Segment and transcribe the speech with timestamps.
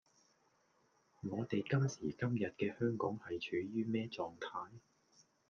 [1.21, 4.69] 我哋今時今日嘅香港係處於咩狀態?